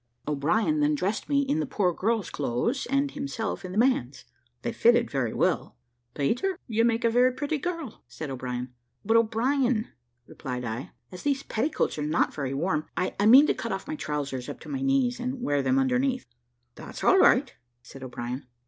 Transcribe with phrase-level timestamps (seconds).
[0.27, 4.25] O'Brien then dressed me in the poor girl's clothes, and himself in the man's;
[4.63, 5.77] they fitted very well.
[6.15, 8.73] "Peter, you make a very pretty girl," said O'Brien.
[9.05, 9.89] "But, O'Brien,"
[10.25, 13.95] replied I, "as these petticoats are not very warm, I mean to cut off my
[13.95, 16.25] trousers up to my knees, and wear them underneath."
[16.73, 18.47] "That's all right," said O'Brien.